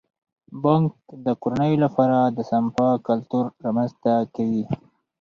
[0.63, 0.91] بانک
[1.25, 4.63] د کورنیو لپاره د سپما کلتور رامنځته کوي.